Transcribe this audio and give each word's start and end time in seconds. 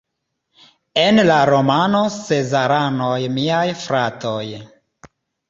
En 1.01 1.21
la 1.27 1.35
romano 1.49 1.99
Sezaranoj 2.15 3.13
miaj 3.37 3.61
fratoj! 3.85 4.43